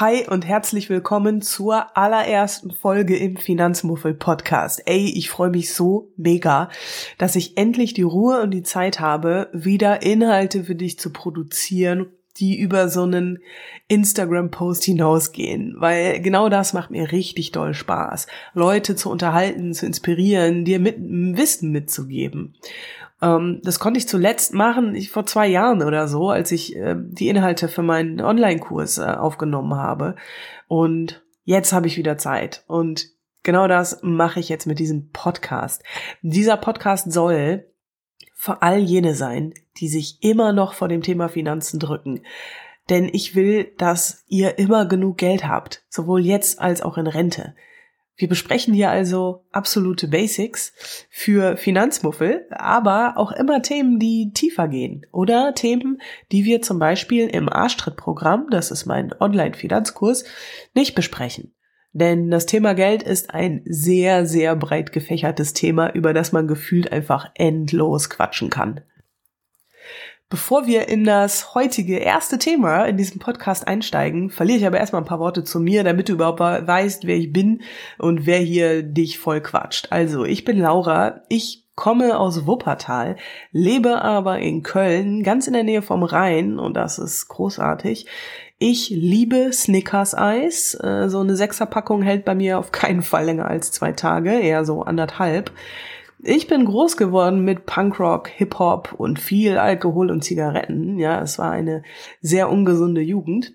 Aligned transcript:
Hi 0.00 0.28
und 0.28 0.46
herzlich 0.46 0.90
willkommen 0.90 1.42
zur 1.42 1.96
allerersten 1.96 2.70
Folge 2.70 3.16
im 3.16 3.36
Finanzmuffel 3.36 4.14
Podcast. 4.14 4.80
Ey, 4.86 5.12
ich 5.16 5.28
freue 5.28 5.50
mich 5.50 5.74
so 5.74 6.12
mega, 6.16 6.68
dass 7.18 7.34
ich 7.34 7.56
endlich 7.56 7.94
die 7.94 8.02
Ruhe 8.02 8.40
und 8.40 8.52
die 8.52 8.62
Zeit 8.62 9.00
habe, 9.00 9.50
wieder 9.52 10.02
Inhalte 10.02 10.62
für 10.62 10.76
dich 10.76 11.00
zu 11.00 11.12
produzieren, 11.12 12.06
die 12.36 12.60
über 12.60 12.88
so 12.88 13.02
einen 13.02 13.40
Instagram-Post 13.88 14.84
hinausgehen, 14.84 15.74
weil 15.78 16.20
genau 16.20 16.48
das 16.48 16.74
macht 16.74 16.92
mir 16.92 17.10
richtig 17.10 17.50
doll 17.50 17.74
Spaß, 17.74 18.28
Leute 18.54 18.94
zu 18.94 19.10
unterhalten, 19.10 19.74
zu 19.74 19.84
inspirieren, 19.84 20.64
dir 20.64 20.78
mit 20.78 20.98
Wissen 21.00 21.72
mitzugeben. 21.72 22.54
Ähm, 23.20 23.60
das 23.62 23.78
konnte 23.78 23.98
ich 23.98 24.08
zuletzt 24.08 24.54
machen, 24.54 24.94
ich, 24.94 25.10
vor 25.10 25.26
zwei 25.26 25.46
Jahren 25.46 25.82
oder 25.82 26.08
so, 26.08 26.30
als 26.30 26.52
ich 26.52 26.76
äh, 26.76 26.96
die 26.96 27.28
Inhalte 27.28 27.68
für 27.68 27.82
meinen 27.82 28.20
Online-Kurs 28.20 28.98
äh, 28.98 29.04
aufgenommen 29.04 29.74
habe. 29.74 30.16
Und 30.66 31.24
jetzt 31.44 31.72
habe 31.72 31.86
ich 31.86 31.96
wieder 31.96 32.18
Zeit. 32.18 32.64
Und 32.66 33.06
genau 33.42 33.68
das 33.68 34.00
mache 34.02 34.40
ich 34.40 34.48
jetzt 34.48 34.66
mit 34.66 34.78
diesem 34.78 35.10
Podcast. 35.10 35.82
Dieser 36.22 36.56
Podcast 36.56 37.12
soll 37.12 37.66
für 38.34 38.62
all 38.62 38.78
jene 38.78 39.14
sein, 39.14 39.52
die 39.78 39.88
sich 39.88 40.22
immer 40.22 40.52
noch 40.52 40.74
vor 40.74 40.88
dem 40.88 41.02
Thema 41.02 41.28
Finanzen 41.28 41.80
drücken. 41.80 42.22
Denn 42.88 43.10
ich 43.12 43.34
will, 43.34 43.72
dass 43.76 44.24
ihr 44.28 44.58
immer 44.58 44.86
genug 44.86 45.18
Geld 45.18 45.46
habt, 45.46 45.84
sowohl 45.88 46.24
jetzt 46.24 46.60
als 46.60 46.80
auch 46.80 46.96
in 46.96 47.06
Rente. 47.06 47.54
Wir 48.18 48.28
besprechen 48.28 48.74
hier 48.74 48.90
also 48.90 49.44
absolute 49.52 50.08
Basics 50.08 50.72
für 51.08 51.56
Finanzmuffel, 51.56 52.46
aber 52.50 53.14
auch 53.16 53.30
immer 53.30 53.62
Themen, 53.62 54.00
die 54.00 54.32
tiefer 54.34 54.66
gehen 54.66 55.06
oder 55.12 55.54
Themen, 55.54 56.02
die 56.32 56.44
wir 56.44 56.60
zum 56.60 56.80
Beispiel 56.80 57.28
im 57.28 57.48
Arschtritt-Programm, 57.48 58.48
das 58.50 58.72
ist 58.72 58.86
mein 58.86 59.14
Online-Finanzkurs, 59.18 60.24
nicht 60.74 60.96
besprechen. 60.96 61.54
Denn 61.92 62.28
das 62.28 62.46
Thema 62.46 62.74
Geld 62.74 63.04
ist 63.04 63.32
ein 63.32 63.62
sehr, 63.64 64.26
sehr 64.26 64.56
breit 64.56 64.90
gefächertes 64.90 65.52
Thema, 65.52 65.94
über 65.94 66.12
das 66.12 66.32
man 66.32 66.48
gefühlt 66.48 66.90
einfach 66.90 67.30
endlos 67.34 68.10
quatschen 68.10 68.50
kann. 68.50 68.80
Bevor 70.30 70.66
wir 70.66 70.88
in 70.88 71.04
das 71.04 71.54
heutige 71.54 71.96
erste 71.96 72.36
Thema 72.36 72.84
in 72.84 72.98
diesem 72.98 73.18
Podcast 73.18 73.66
einsteigen, 73.66 74.28
verliere 74.28 74.58
ich 74.58 74.66
aber 74.66 74.78
erstmal 74.78 75.00
ein 75.00 75.06
paar 75.06 75.20
Worte 75.20 75.42
zu 75.42 75.58
mir, 75.58 75.84
damit 75.84 76.10
du 76.10 76.12
überhaupt 76.12 76.40
weißt, 76.40 77.06
wer 77.06 77.16
ich 77.16 77.32
bin 77.32 77.62
und 77.96 78.26
wer 78.26 78.38
hier 78.38 78.82
dich 78.82 79.18
voll 79.18 79.40
quatscht. 79.40 79.88
Also, 79.90 80.26
ich 80.26 80.44
bin 80.44 80.58
Laura, 80.58 81.22
ich 81.30 81.64
komme 81.76 82.18
aus 82.18 82.46
Wuppertal, 82.46 83.16
lebe 83.52 84.02
aber 84.02 84.38
in 84.40 84.62
Köln, 84.62 85.22
ganz 85.22 85.46
in 85.46 85.54
der 85.54 85.62
Nähe 85.62 85.80
vom 85.80 86.02
Rhein 86.02 86.58
und 86.58 86.74
das 86.74 86.98
ist 86.98 87.28
großartig. 87.28 88.04
Ich 88.58 88.90
liebe 88.90 89.50
Snickers-Eis. 89.52 90.74
Äh, 90.74 91.08
so 91.08 91.20
eine 91.20 91.36
Sechserpackung 91.36 92.02
hält 92.02 92.26
bei 92.26 92.34
mir 92.34 92.58
auf 92.58 92.72
keinen 92.72 93.02
Fall 93.02 93.24
länger 93.24 93.46
als 93.46 93.70
zwei 93.70 93.92
Tage, 93.92 94.32
eher 94.32 94.66
so 94.66 94.82
anderthalb. 94.82 95.52
Ich 96.20 96.48
bin 96.48 96.64
groß 96.64 96.96
geworden 96.96 97.44
mit 97.44 97.64
Punkrock, 97.64 98.28
Hip-Hop 98.28 98.94
und 98.98 99.20
viel 99.20 99.56
Alkohol 99.56 100.10
und 100.10 100.24
Zigaretten. 100.24 100.98
Ja, 100.98 101.22
es 101.22 101.38
war 101.38 101.52
eine 101.52 101.82
sehr 102.20 102.50
ungesunde 102.50 103.00
Jugend. 103.00 103.54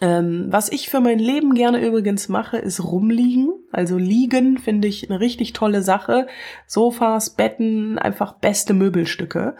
Ähm, 0.00 0.46
was 0.48 0.72
ich 0.72 0.88
für 0.88 1.00
mein 1.00 1.18
Leben 1.18 1.54
gerne 1.54 1.86
übrigens 1.86 2.28
mache, 2.28 2.56
ist 2.56 2.82
rumliegen. 2.82 3.50
Also 3.70 3.96
liegen 3.96 4.58
finde 4.58 4.88
ich 4.88 5.08
eine 5.08 5.20
richtig 5.20 5.52
tolle 5.52 5.82
Sache. 5.82 6.26
Sofas, 6.66 7.30
Betten, 7.30 7.98
einfach 7.98 8.38
beste 8.38 8.74
Möbelstücke. 8.74 9.56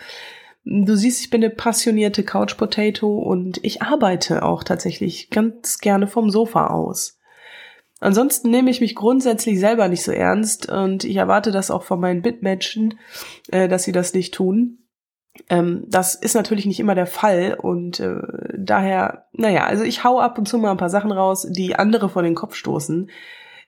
Du 0.64 0.96
siehst, 0.96 1.20
ich 1.20 1.30
bin 1.30 1.44
eine 1.44 1.52
passionierte 1.52 2.22
Couch 2.22 2.56
Potato 2.56 3.18
und 3.18 3.62
ich 3.62 3.82
arbeite 3.82 4.42
auch 4.42 4.64
tatsächlich 4.64 5.28
ganz 5.28 5.78
gerne 5.78 6.06
vom 6.06 6.30
Sofa 6.30 6.68
aus. 6.68 7.18
Ansonsten 8.00 8.50
nehme 8.50 8.70
ich 8.70 8.80
mich 8.80 8.94
grundsätzlich 8.94 9.58
selber 9.60 9.88
nicht 9.88 10.02
so 10.02 10.12
ernst 10.12 10.70
und 10.70 11.04
ich 11.04 11.16
erwarte 11.16 11.52
das 11.52 11.70
auch 11.70 11.84
von 11.84 12.00
meinen 12.00 12.22
Bitmatchen, 12.22 12.98
äh, 13.50 13.68
dass 13.68 13.84
sie 13.84 13.92
das 13.92 14.14
nicht 14.14 14.34
tun. 14.34 14.78
Ähm, 15.48 15.84
das 15.88 16.14
ist 16.14 16.34
natürlich 16.34 16.66
nicht 16.66 16.80
immer 16.80 16.94
der 16.94 17.06
Fall 17.06 17.56
und 17.60 18.00
äh, 18.00 18.20
daher, 18.56 19.26
naja, 19.32 19.64
also 19.64 19.84
ich 19.84 20.04
hau 20.04 20.20
ab 20.20 20.38
und 20.38 20.46
zu 20.46 20.58
mal 20.58 20.70
ein 20.70 20.76
paar 20.76 20.90
Sachen 20.90 21.12
raus, 21.12 21.46
die 21.48 21.76
andere 21.76 22.08
vor 22.08 22.22
den 22.22 22.34
Kopf 22.34 22.54
stoßen. 22.54 23.10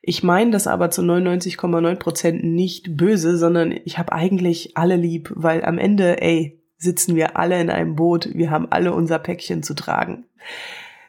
Ich 0.02 0.22
meine 0.22 0.52
das 0.52 0.68
aber 0.68 0.90
zu 0.90 1.02
99,9 1.02 1.96
Prozent 1.96 2.44
nicht 2.44 2.96
böse, 2.96 3.36
sondern 3.36 3.72
ich 3.84 3.98
habe 3.98 4.12
eigentlich 4.12 4.76
alle 4.76 4.94
lieb, 4.94 5.32
weil 5.34 5.64
am 5.64 5.78
Ende, 5.78 6.22
ey, 6.22 6.62
sitzen 6.78 7.16
wir 7.16 7.36
alle 7.36 7.60
in 7.60 7.70
einem 7.70 7.96
Boot, 7.96 8.28
wir 8.32 8.50
haben 8.50 8.70
alle 8.70 8.92
unser 8.92 9.18
Päckchen 9.18 9.64
zu 9.64 9.74
tragen. 9.74 10.26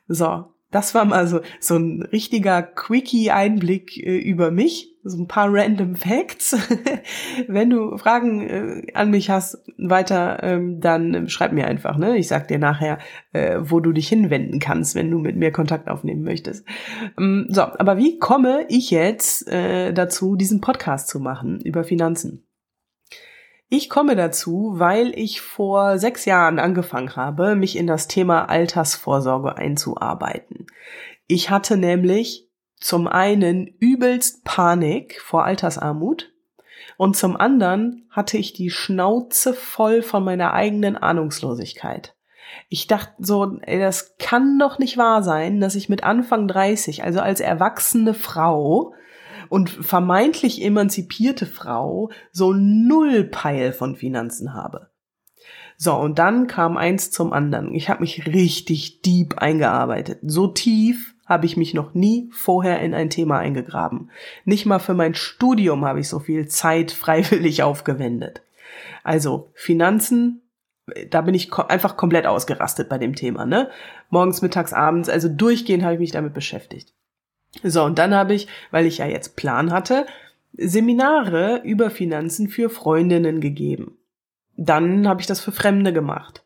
So, 0.07 0.45
das 0.72 0.94
war 0.94 1.05
mal 1.05 1.28
so, 1.28 1.39
so 1.59 1.75
ein 1.75 2.01
richtiger 2.01 2.61
Quickie-Einblick 2.61 3.97
äh, 3.97 4.17
über 4.17 4.51
mich. 4.51 4.94
So 5.03 5.17
ein 5.17 5.28
paar 5.28 5.47
random 5.50 5.95
Facts. 5.95 6.57
Wenn 7.47 7.69
du 7.69 7.97
Fragen 7.97 8.41
äh, 8.41 8.94
an 8.94 9.09
mich 9.09 9.29
hast 9.29 9.63
weiter, 9.77 10.44
ähm, 10.44 10.81
dann 10.81 11.29
schreib 11.29 11.53
mir 11.53 11.67
einfach. 11.67 11.97
Ne? 11.97 12.17
Ich 12.17 12.27
sag 12.27 12.50
dir 12.50 12.59
nachher, 12.59 12.97
äh, 13.31 13.59
wo 13.61 13.79
du 13.79 13.94
dich 13.94 14.09
hinwenden 14.09 14.59
kannst, 14.59 14.95
wenn 14.95 15.09
du 15.09 15.19
mit 15.19 15.38
mir 15.38 15.51
Kontakt 15.51 15.88
aufnehmen 15.88 16.23
möchtest. 16.23 16.66
Ähm, 17.17 17.47
so, 17.50 17.61
aber 17.61 17.97
wie 17.97 18.19
komme 18.19 18.66
ich 18.67 18.91
jetzt 18.91 19.47
äh, 19.47 19.94
dazu, 19.94 20.35
diesen 20.35 20.59
Podcast 20.59 21.07
zu 21.07 21.22
machen 21.22 21.61
über 21.61 21.85
Finanzen? 21.85 22.46
Ich 23.69 23.89
komme 23.89 24.16
dazu, 24.16 24.75
weil 24.75 25.11
ich 25.17 25.41
vor 25.41 26.00
sechs 26.00 26.23
Jahren 26.23 26.57
angefangen 26.57 27.16
habe, 27.17 27.55
mich 27.55 27.75
in 27.75 27.85
das 27.85 28.07
Thema 28.07 28.47
Altersvorsorge 28.50 29.57
einzuarbeiten. 29.57 30.67
Ich 31.28 31.50
hatte 31.50 31.75
nämlich 31.75 32.50
zum 32.79 33.07
einen 33.07 33.67
übelst 33.67 34.45
Panik 34.45 35.19
vor 35.19 35.44
Altersarmut 35.44 36.31
und 36.95 37.17
zum 37.17 37.35
anderen 37.35 38.07
hatte 38.09 38.38
ich 38.38 38.53
die 38.53 38.69
Schnauze 38.69 39.53
voll 39.53 40.01
von 40.01 40.23
meiner 40.23 40.53
eigenen 40.53 40.95
Ahnungslosigkeit. 40.95 42.16
Ich 42.69 42.88
dachte 42.88 43.16
so, 43.19 43.57
ey, 43.63 43.79
das 43.79 44.16
kann 44.17 44.57
doch 44.59 44.79
nicht 44.79 44.97
wahr 44.97 45.23
sein, 45.23 45.59
dass 45.59 45.75
ich 45.75 45.89
mit 45.89 46.06
Anfang 46.06 46.47
30, 46.47 47.03
also 47.03 47.19
als 47.19 47.41
erwachsene 47.41 48.13
Frau, 48.13 48.94
und 49.49 49.69
vermeintlich 49.69 50.63
emanzipierte 50.63 51.45
Frau 51.45 52.09
so 52.31 52.53
null 52.53 53.23
Peil 53.25 53.73
von 53.73 53.95
Finanzen 53.95 54.53
habe. 54.53 54.89
So, 55.77 55.95
und 55.95 56.17
dann 56.17 56.47
kam 56.47 56.75
eins 56.75 57.11
zum 57.11 57.33
anderen. 57.33 57.73
Ich 57.73 57.87
habe 57.89 58.01
mich 58.01 58.25
richtig 58.25 59.01
deep 59.03 59.37
eingearbeitet. 59.37 60.19
So 60.23 60.47
tief 60.47 61.13
habe 61.27 61.45
ich 61.45 61.55
mich 61.55 61.73
noch 61.75 61.93
nie 61.93 62.29
vorher 62.31 62.81
in 62.81 62.95
ein 62.95 63.11
Thema 63.11 63.37
eingegraben. 63.37 64.09
Nicht 64.43 64.65
mal 64.65 64.79
für 64.79 64.95
mein 64.95 65.13
Studium 65.13 65.85
habe 65.85 65.99
ich 65.99 66.09
so 66.09 66.19
viel 66.19 66.47
Zeit 66.47 66.91
freiwillig 66.91 67.61
aufgewendet. 67.61 68.41
Also 69.03 69.51
Finanzen, 69.53 70.41
da 71.09 71.21
bin 71.21 71.35
ich 71.35 71.53
einfach 71.53 71.97
komplett 71.97 72.25
ausgerastet 72.25 72.89
bei 72.89 72.97
dem 72.97 73.13
Thema, 73.13 73.45
ne? 73.45 73.69
Morgens, 74.09 74.41
mittags, 74.41 74.73
abends, 74.73 75.09
also 75.09 75.27
durchgehend 75.29 75.83
habe 75.83 75.93
ich 75.93 75.99
mich 75.99 76.11
damit 76.11 76.33
beschäftigt. 76.33 76.93
So, 77.63 77.83
und 77.83 77.97
dann 77.97 78.13
habe 78.13 78.33
ich, 78.33 78.47
weil 78.71 78.85
ich 78.85 78.99
ja 78.99 79.05
jetzt 79.05 79.35
Plan 79.35 79.71
hatte, 79.71 80.05
Seminare 80.53 81.61
über 81.63 81.89
Finanzen 81.89 82.47
für 82.49 82.69
Freundinnen 82.69 83.41
gegeben. 83.41 83.97
Dann 84.55 85.07
habe 85.07 85.21
ich 85.21 85.27
das 85.27 85.39
für 85.39 85.51
Fremde 85.51 85.93
gemacht. 85.93 86.43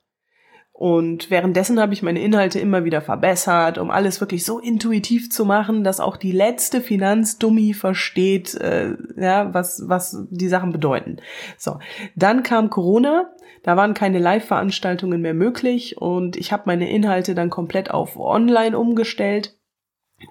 Und 0.81 1.29
währenddessen 1.29 1.79
habe 1.79 1.93
ich 1.93 2.01
meine 2.01 2.23
Inhalte 2.23 2.59
immer 2.59 2.83
wieder 2.83 3.01
verbessert, 3.01 3.77
um 3.77 3.91
alles 3.91 4.19
wirklich 4.19 4.43
so 4.43 4.57
intuitiv 4.57 5.29
zu 5.29 5.45
machen, 5.45 5.83
dass 5.83 5.99
auch 5.99 6.17
die 6.17 6.31
letzte 6.31 6.81
Finanzdummi 6.81 7.73
versteht, 7.73 8.55
äh, 8.55 8.95
ja, 9.15 9.53
was, 9.53 9.83
was 9.85 10.25
die 10.31 10.47
Sachen 10.47 10.71
bedeuten. 10.71 11.17
So, 11.55 11.77
dann 12.15 12.41
kam 12.41 12.71
Corona, 12.71 13.29
da 13.61 13.77
waren 13.77 13.93
keine 13.93 14.17
Live-Veranstaltungen 14.17 15.21
mehr 15.21 15.35
möglich 15.35 15.97
und 15.99 16.35
ich 16.35 16.51
habe 16.51 16.63
meine 16.65 16.89
Inhalte 16.89 17.35
dann 17.35 17.51
komplett 17.51 17.91
auf 17.91 18.17
Online 18.17 18.75
umgestellt 18.75 19.55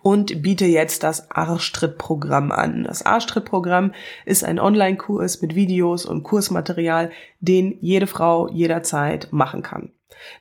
und 0.02 0.42
biete 0.42 0.66
jetzt 0.66 1.02
das 1.02 1.30
Arschtritt-Programm 1.30 2.52
an. 2.52 2.84
Das 2.84 3.04
Arschtritt-Programm 3.04 3.92
ist 4.24 4.44
ein 4.44 4.58
Online-Kurs 4.58 5.42
mit 5.42 5.54
Videos 5.54 6.06
und 6.06 6.22
Kursmaterial, 6.22 7.10
den 7.40 7.78
jede 7.80 8.06
Frau 8.06 8.48
jederzeit 8.48 9.28
machen 9.30 9.62
kann. 9.62 9.92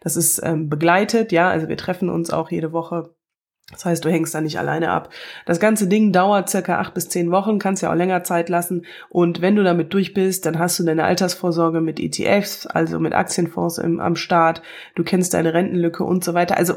Das 0.01 0.15
ist 0.15 0.41
ähm, 0.43 0.69
begleitet, 0.69 1.31
ja, 1.31 1.49
also 1.49 1.69
wir 1.69 1.77
treffen 1.77 2.09
uns 2.09 2.31
auch 2.31 2.51
jede 2.51 2.73
Woche 2.73 3.13
das 3.71 3.86
heißt, 3.86 4.04
du 4.04 4.10
hängst 4.10 4.33
da 4.33 4.42
nicht 4.42 4.57
alleine 4.57 4.89
ab. 4.89 5.10
Das 5.45 5.60
ganze 5.60 5.88
Ding 5.88 6.12
dauert 6.12 6.50
circa 6.50 6.80
acht 6.80 6.94
bis 6.95 7.10
zehn 7.10 7.31
Wochen, 7.31 7.60
kannst 7.60 7.83
ja 7.83 7.92
auch 7.92 7.95
länger 7.95 8.24
Zeit 8.24 8.50
lassen. 8.50 8.86
Und 9.10 9.42
wenn 9.42 9.56
du 9.56 9.63
damit 9.63 9.94
durch 9.94 10.13
bist, 10.13 10.45
dann 10.45 10.57
hast 10.57 10.80
du 10.80 10.83
deine 10.83 11.04
Altersvorsorge 11.04 11.80
mit 11.80 12.00
ETFs, 12.00 12.66
also 12.66 13.00
mit 13.00 13.13
Aktienfonds 13.13 13.77
im, 13.77 14.00
am 14.00 14.16
Start. 14.16 14.63
Du 14.95 15.04
kennst 15.04 15.33
deine 15.33 15.54
Rentenlücke 15.54 16.04
und 16.04 16.24
so 16.24 16.33
weiter. 16.33 16.57
Also, 16.57 16.75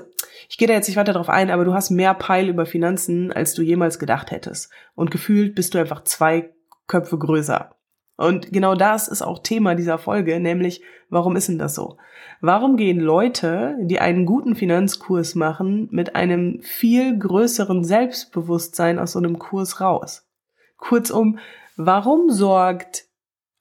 ich 0.49 0.59
gehe 0.59 0.69
da 0.69 0.75
jetzt 0.75 0.89
nicht 0.89 0.99
weiter 0.99 1.15
drauf 1.15 1.31
ein, 1.31 1.51
aber 1.51 1.65
du 1.65 1.73
hast 1.73 1.91
mehr 1.91 2.13
Peil 2.13 2.49
über 2.49 2.67
Finanzen, 2.67 3.33
als 3.33 3.55
du 3.55 3.63
jemals 3.63 3.99
gedacht 3.99 4.31
hättest. 4.31 4.71
Und 4.95 5.11
gefühlt 5.11 5.55
bist 5.55 5.73
du 5.75 5.79
einfach 5.79 6.05
zwei 6.05 6.51
Köpfe 6.89 7.19
größer. 7.19 7.71
Und 8.17 8.53
genau 8.53 8.75
das 8.75 9.09
ist 9.09 9.23
auch 9.23 9.41
Thema 9.43 9.75
dieser 9.75 9.99
Folge, 9.99 10.39
nämlich, 10.39 10.83
warum 11.09 11.37
ist 11.37 11.49
denn 11.49 11.59
das 11.59 11.75
so? 11.75 11.97
Warum 12.41 12.77
gehen 12.77 13.01
Leute, 13.01 13.77
die 13.81 14.01
einen 14.01 14.27
guten 14.27 14.57
Finanzkurs 14.57 15.35
machen, 15.35 15.89
mit 15.91 16.17
einem 16.17 16.61
viel 16.63 17.19
größeren 17.19 17.85
Selbstbewusstsein 17.85 18.99
aus 18.99 19.13
so 19.13 19.19
einem 19.19 19.39
Kurs 19.39 19.81
raus? 19.81 20.29
Kurzum, 20.77 21.39
warum 21.77 22.31
sorgt 22.31 23.07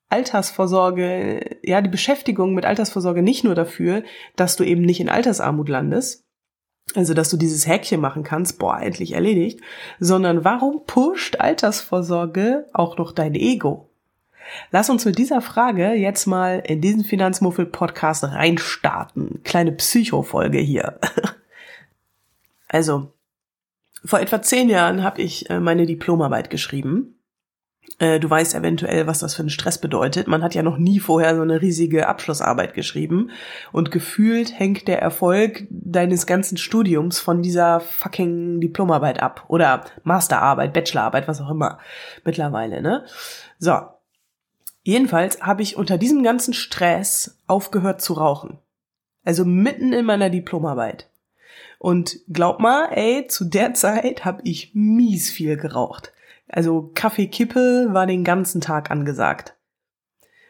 Altersvorsorge, 0.09 1.59
ja, 1.63 1.81
die 1.81 1.89
Beschäftigung 1.89 2.54
mit 2.54 2.65
Altersvorsorge 2.65 3.21
nicht 3.21 3.44
nur 3.44 3.56
dafür, 3.56 4.04
dass 4.36 4.57
du 4.57 4.63
eben 4.63 4.81
nicht 4.81 5.00
in 5.00 5.09
Altersarmut 5.09 5.69
landest, 5.69 6.25
also 6.95 7.13
dass 7.13 7.30
du 7.30 7.38
dieses 7.38 7.68
Häkchen 7.68 8.01
machen 8.01 8.24
kannst, 8.24 8.59
boah, 8.59 8.80
endlich 8.80 9.13
erledigt, 9.13 9.62
sondern 10.00 10.44
warum 10.44 10.86
pusht 10.86 11.39
Altersvorsorge 11.39 12.68
auch 12.74 12.97
noch 12.97 13.13
dein 13.13 13.36
Ego? 13.36 13.90
Lass 14.71 14.89
uns 14.89 15.05
mit 15.05 15.17
dieser 15.17 15.41
Frage 15.41 15.93
jetzt 15.93 16.25
mal 16.25 16.61
in 16.65 16.81
diesen 16.81 17.03
Finanzmuffel-Podcast 17.03 18.23
reinstarten. 18.23 19.41
Kleine 19.43 19.71
Psycho-Folge 19.71 20.59
hier. 20.59 20.99
also, 22.67 23.13
vor 24.03 24.19
etwa 24.19 24.41
zehn 24.41 24.69
Jahren 24.69 25.03
habe 25.03 25.21
ich 25.21 25.49
äh, 25.49 25.59
meine 25.59 25.85
Diplomarbeit 25.85 26.49
geschrieben 26.49 27.15
äh, 28.01 28.19
du 28.19 28.29
weißt 28.29 28.55
eventuell, 28.55 29.05
was 29.07 29.19
das 29.19 29.35
für 29.35 29.43
einen 29.43 29.49
Stress 29.49 29.79
bedeutet. 29.79 30.27
Man 30.27 30.44
hat 30.44 30.55
ja 30.55 30.63
noch 30.63 30.77
nie 30.77 30.99
vorher 30.99 31.35
so 31.35 31.41
eine 31.44 31.61
riesige 31.61 32.07
Abschlussarbeit 32.07 32.73
geschrieben 32.73 33.29
und 33.71 33.91
gefühlt 33.91 34.57
hängt 34.57 34.87
der 34.87 35.01
Erfolg 35.01 35.67
deines 35.69 36.25
ganzen 36.25 36.57
Studiums 36.57 37.19
von 37.19 37.44
dieser 37.44 37.79
fucking 37.79 38.59
Diplomarbeit 38.59 39.21
ab 39.21 39.45
oder 39.49 39.85
Masterarbeit, 40.03 40.73
Bachelorarbeit, 40.73 41.27
was 41.27 41.41
auch 41.41 41.51
immer 41.51 41.77
mittlerweile, 42.25 42.81
ne? 42.81 43.05
So. 43.59 43.79
Jedenfalls 44.83 45.42
habe 45.42 45.62
ich 45.62 45.78
unter 45.78 45.98
diesem 45.98 46.24
ganzen 46.24 46.54
Stress 46.54 47.38
aufgehört 47.48 48.01
zu 48.01 48.13
rauchen. 48.13 48.60
Also 49.24 49.45
mitten 49.45 49.94
in 49.94 50.06
meiner 50.06 50.30
Diplomarbeit. 50.30 51.10
Und 51.78 52.19
glaub 52.28 52.60
mal, 52.60 52.89
ey, 52.92 53.28
zu 53.28 53.45
der 53.45 53.74
Zeit 53.74 54.25
habe 54.25 54.42
ich 54.44 54.72
mies 54.74 55.30
viel 55.30 55.57
geraucht. 55.57 56.13
Also 56.48 56.92
Kaffeekippe 56.94 57.89
war 57.92 58.07
den 58.07 58.24
ganzen 58.24 58.62
Tag 58.62 58.92
angesagt. 58.92 59.56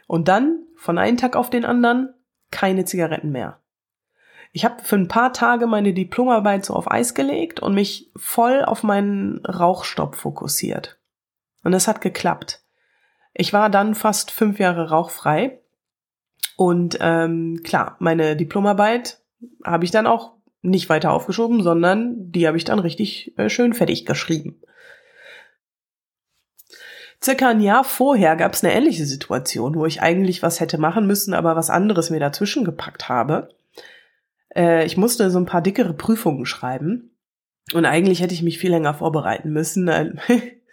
Und 0.08 0.28
dann, 0.28 0.66
von 0.76 0.98
einem 0.98 1.18
Tag 1.18 1.36
auf 1.36 1.50
den 1.50 1.64
anderen, 1.64 2.14
keine 2.50 2.86
Zigaretten 2.86 3.32
mehr. 3.32 3.60
Ich 4.52 4.66
habe 4.66 4.84
für 4.84 4.98
ein 4.98 5.08
paar 5.08 5.32
Tage 5.32 5.68
meine 5.68 5.94
Diplomarbeit 5.94 6.66
so 6.66 6.74
auf 6.74 6.92
Eis 6.92 7.14
gelegt 7.14 7.62
und 7.62 7.74
mich 7.74 8.12
voll 8.16 8.66
auf 8.66 8.84
meinen 8.84 9.46
Rauchstopp 9.46 10.16
fokussiert. 10.16 11.00
Und 11.64 11.74
es 11.74 11.88
hat 11.88 12.02
geklappt. 12.02 12.61
Ich 13.34 13.54
war 13.54 13.70
dann 13.70 13.96
fast 13.96 14.32
fünf 14.32 14.60
Jahre 14.60 14.90
rauchfrei. 14.90 15.60
Und 16.58 16.98
ähm, 17.02 17.62
klar, 17.64 17.96
meine 18.00 18.36
Diplomarbeit 18.36 19.20
habe 19.66 19.86
ich 19.86 19.92
dann 19.92 20.08
auch 20.08 20.34
nicht 20.62 20.90
weiter 20.90 21.12
aufgeschoben, 21.12 21.64
sondern 21.64 22.32
die 22.32 22.48
habe 22.48 22.58
ich 22.58 22.66
dann 22.66 22.80
richtig 22.80 23.38
äh, 23.38 23.50
schön 23.50 23.74
fertig 23.74 24.06
geschrieben. 24.06 24.62
Circa 27.24 27.50
ein 27.50 27.62
Jahr 27.62 27.84
vorher 27.84 28.36
gab 28.36 28.54
es 28.54 28.64
eine 28.64 28.74
ähnliche 28.74 29.06
Situation, 29.06 29.76
wo 29.76 29.86
ich 29.86 30.02
eigentlich 30.02 30.42
was 30.42 30.60
hätte 30.60 30.80
machen 30.80 31.06
müssen, 31.06 31.34
aber 31.34 31.56
was 31.56 31.70
anderes 31.70 32.10
mir 32.10 32.20
dazwischen 32.20 32.66
gepackt 32.66 33.10
habe. 33.10 33.50
Äh, 34.56 34.86
ich 34.86 34.98
musste 34.98 35.30
so 35.30 35.40
ein 35.40 35.46
paar 35.46 35.62
dickere 35.62 35.94
Prüfungen 35.94 36.46
schreiben 36.46 37.16
und 37.74 37.86
eigentlich 37.86 38.22
hätte 38.22 38.34
ich 38.34 38.44
mich 38.44 38.58
viel 38.58 38.72
länger 38.72 38.94
vorbereiten 38.94 39.52
müssen. 39.52 39.90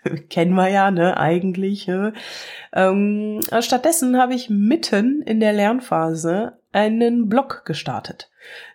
Kennen 0.31 0.55
wir 0.55 0.69
ja, 0.69 0.91
ne, 0.91 1.17
eigentlich. 1.17 1.87
Ne? 1.87 2.13
Ähm, 2.73 3.41
stattdessen 3.61 4.19
habe 4.19 4.35
ich 4.35 4.51
mitten 4.51 5.23
in 5.23 5.41
der 5.41 5.53
Lernphase 5.53 6.59
einen 6.73 7.29
Blog 7.29 7.63
gestartet. 7.65 8.31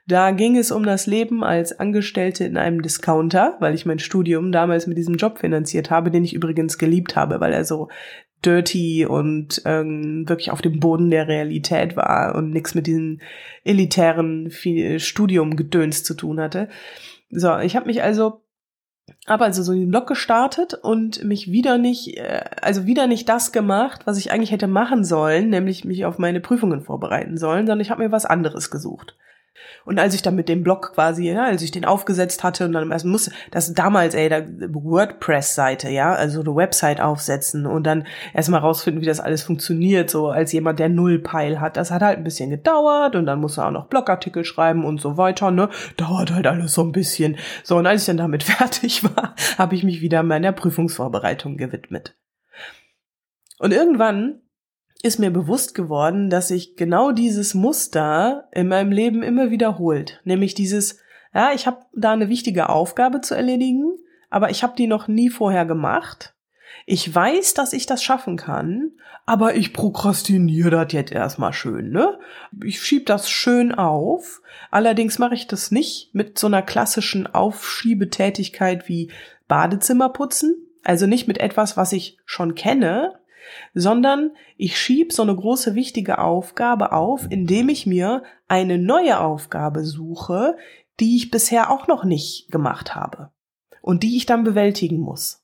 Da 0.07 0.31
ging 0.31 0.57
es 0.57 0.71
um 0.71 0.83
das 0.83 1.07
Leben 1.07 1.43
als 1.43 1.79
Angestellte 1.79 2.43
in 2.43 2.57
einem 2.57 2.81
Discounter, 2.81 3.55
weil 3.59 3.73
ich 3.73 3.85
mein 3.85 3.99
Studium 3.99 4.51
damals 4.51 4.87
mit 4.87 4.97
diesem 4.97 5.15
Job 5.15 5.39
finanziert 5.39 5.89
habe, 5.89 6.11
den 6.11 6.25
ich 6.25 6.33
übrigens 6.33 6.77
geliebt 6.77 7.15
habe, 7.15 7.39
weil 7.39 7.53
er 7.53 7.63
so 7.63 7.87
dirty 8.45 9.05
und 9.05 9.61
ähm, 9.65 10.27
wirklich 10.27 10.51
auf 10.51 10.61
dem 10.61 10.79
Boden 10.79 11.09
der 11.09 11.27
Realität 11.27 11.95
war 11.95 12.35
und 12.35 12.49
nichts 12.51 12.75
mit 12.75 12.87
diesem 12.87 13.21
elitären 13.63 14.51
Studium-Gedöns 14.51 16.03
zu 16.03 16.13
tun 16.13 16.41
hatte. 16.41 16.67
So, 17.29 17.57
ich 17.59 17.75
habe 17.75 17.87
mich 17.87 18.03
also 18.03 18.42
habe 19.27 19.45
also 19.45 19.63
so 19.63 19.73
den 19.73 19.89
Blog 19.89 20.07
gestartet 20.07 20.73
und 20.73 21.23
mich 21.23 21.51
wieder 21.51 21.77
nicht, 21.77 22.17
äh, 22.17 22.43
also 22.61 22.85
wieder 22.85 23.07
nicht 23.07 23.27
das 23.29 23.51
gemacht, 23.51 24.01
was 24.05 24.17
ich 24.17 24.31
eigentlich 24.31 24.51
hätte 24.51 24.67
machen 24.67 25.03
sollen, 25.03 25.49
nämlich 25.49 25.85
mich 25.85 26.05
auf 26.05 26.17
meine 26.17 26.41
Prüfungen 26.41 26.81
vorbereiten 26.81 27.37
sollen, 27.37 27.65
sondern 27.65 27.81
ich 27.81 27.91
habe 27.91 28.03
mir 28.03 28.11
was 28.11 28.25
anderes 28.25 28.69
gesucht. 28.69 29.15
Und 29.85 29.99
als 29.99 30.15
ich 30.15 30.21
dann 30.21 30.35
mit 30.35 30.49
dem 30.49 30.63
Blog 30.63 30.93
quasi, 30.93 31.29
ja, 31.29 31.45
als 31.45 31.61
ich 31.61 31.71
den 31.71 31.85
aufgesetzt 31.85 32.43
hatte 32.43 32.65
und 32.65 32.73
dann 32.73 32.91
erst 32.91 33.05
musste, 33.05 33.31
das 33.51 33.73
damals, 33.73 34.13
ey, 34.13 34.29
da 34.29 34.41
WordPress-Seite, 34.47 35.89
ja, 35.89 36.13
also 36.13 36.41
eine 36.41 36.55
Website 36.55 37.01
aufsetzen 37.01 37.65
und 37.65 37.83
dann 37.83 38.05
erstmal 38.33 38.61
rausfinden, 38.61 39.01
wie 39.01 39.05
das 39.05 39.19
alles 39.19 39.43
funktioniert, 39.43 40.09
so 40.09 40.29
als 40.29 40.51
jemand, 40.51 40.79
der 40.79 40.89
null 40.89 41.19
Peil 41.19 41.59
hat. 41.59 41.77
Das 41.77 41.91
hat 41.91 42.01
halt 42.01 42.17
ein 42.17 42.23
bisschen 42.23 42.49
gedauert 42.49 43.15
und 43.15 43.25
dann 43.25 43.39
musste 43.39 43.61
er 43.61 43.67
auch 43.67 43.71
noch 43.71 43.87
Blogartikel 43.87 44.45
schreiben 44.45 44.85
und 44.85 45.01
so 45.01 45.17
weiter, 45.17 45.51
ne? 45.51 45.69
Dauert 45.97 46.31
halt 46.31 46.47
alles 46.47 46.73
so 46.73 46.81
ein 46.81 46.91
bisschen. 46.91 47.37
So, 47.63 47.77
und 47.77 47.87
als 47.87 48.01
ich 48.01 48.07
dann 48.07 48.17
damit 48.17 48.43
fertig 48.43 49.03
war, 49.03 49.35
habe 49.57 49.75
ich 49.75 49.83
mich 49.83 50.01
wieder 50.01 50.23
meiner 50.23 50.51
Prüfungsvorbereitung 50.51 51.57
gewidmet. 51.57 52.15
Und 53.59 53.71
irgendwann 53.71 54.42
ist 55.03 55.19
mir 55.19 55.31
bewusst 55.31 55.75
geworden, 55.75 56.29
dass 56.29 56.47
sich 56.47 56.77
genau 56.77 57.11
dieses 57.11 57.53
Muster 57.53 58.47
in 58.53 58.69
meinem 58.69 58.91
Leben 58.91 59.21
immer 59.21 59.51
wiederholt. 59.51 60.21
Nämlich 60.23 60.55
dieses, 60.55 60.97
ja, 61.33 61.51
ich 61.53 61.67
habe 61.67 61.85
da 61.93 62.13
eine 62.13 62.29
wichtige 62.29 62.69
Aufgabe 62.69 63.19
zu 63.19 63.35
erledigen, 63.35 63.97
aber 64.29 64.49
ich 64.49 64.63
habe 64.63 64.75
die 64.77 64.87
noch 64.87 65.09
nie 65.09 65.29
vorher 65.29 65.65
gemacht. 65.65 66.33
Ich 66.85 67.13
weiß, 67.13 67.53
dass 67.53 67.73
ich 67.73 67.85
das 67.85 68.01
schaffen 68.01 68.37
kann, 68.37 68.91
aber 69.25 69.55
ich 69.55 69.73
prokrastiniere 69.73 70.69
das 70.69 70.93
jetzt 70.93 71.11
erstmal 71.11 71.53
schön, 71.53 71.91
ne? 71.91 72.17
Ich 72.63 72.81
schieb 72.81 73.05
das 73.05 73.29
schön 73.29 73.73
auf. 73.73 74.41
Allerdings 74.71 75.19
mache 75.19 75.35
ich 75.35 75.47
das 75.47 75.69
nicht 75.69 76.13
mit 76.13 76.39
so 76.39 76.47
einer 76.47 76.61
klassischen 76.61 77.27
Aufschiebetätigkeit 77.27 78.87
wie 78.87 79.11
Badezimmer 79.47 80.09
putzen, 80.09 80.55
also 80.83 81.07
nicht 81.07 81.27
mit 81.27 81.37
etwas, 81.37 81.77
was 81.77 81.91
ich 81.91 82.17
schon 82.25 82.55
kenne, 82.55 83.19
sondern 83.73 84.31
ich 84.57 84.79
schieb 84.79 85.11
so 85.13 85.23
eine 85.23 85.35
große 85.35 85.75
wichtige 85.75 86.19
Aufgabe 86.19 86.91
auf, 86.91 87.27
indem 87.29 87.69
ich 87.69 87.85
mir 87.85 88.23
eine 88.47 88.77
neue 88.77 89.19
Aufgabe 89.19 89.83
suche, 89.83 90.55
die 90.99 91.17
ich 91.17 91.31
bisher 91.31 91.71
auch 91.71 91.87
noch 91.87 92.03
nicht 92.03 92.51
gemacht 92.51 92.95
habe 92.95 93.31
und 93.81 94.03
die 94.03 94.17
ich 94.17 94.25
dann 94.25 94.43
bewältigen 94.43 94.99
muss. 94.99 95.43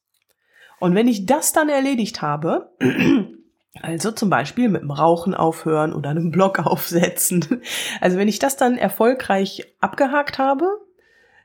Und 0.79 0.95
wenn 0.95 1.07
ich 1.07 1.25
das 1.25 1.51
dann 1.51 1.69
erledigt 1.69 2.21
habe, 2.21 2.71
also 3.81 4.12
zum 4.12 4.29
Beispiel 4.29 4.69
mit 4.69 4.81
dem 4.81 4.91
Rauchen 4.91 5.33
aufhören 5.33 5.93
oder 5.93 6.09
einem 6.09 6.31
Blog 6.31 6.59
aufsetzen, 6.65 7.62
also 8.01 8.17
wenn 8.17 8.27
ich 8.27 8.39
das 8.39 8.57
dann 8.57 8.77
erfolgreich 8.77 9.74
abgehakt 9.79 10.39
habe, 10.39 10.65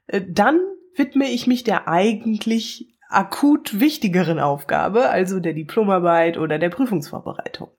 äh, 0.06 0.22
dann 0.26 0.60
widme 0.96 1.28
ich 1.28 1.46
mich 1.46 1.64
der 1.64 1.88
eigentlich 1.88 2.93
akut 3.14 3.80
wichtigeren 3.80 4.38
Aufgabe, 4.38 5.08
also 5.08 5.40
der 5.40 5.52
Diplomarbeit 5.52 6.38
oder 6.38 6.58
der 6.58 6.70
Prüfungsvorbereitung. 6.70 7.70